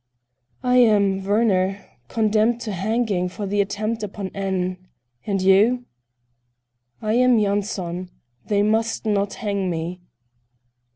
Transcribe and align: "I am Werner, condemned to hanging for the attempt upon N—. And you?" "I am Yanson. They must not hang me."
"I 0.63 0.77
am 0.77 1.23
Werner, 1.23 1.85
condemned 2.07 2.59
to 2.61 2.71
hanging 2.71 3.29
for 3.29 3.45
the 3.45 3.61
attempt 3.61 4.01
upon 4.01 4.29
N—. 4.29 4.87
And 5.27 5.43
you?" 5.43 5.85
"I 7.03 7.13
am 7.13 7.37
Yanson. 7.37 8.09
They 8.43 8.63
must 8.63 9.05
not 9.05 9.35
hang 9.35 9.69
me." 9.69 10.01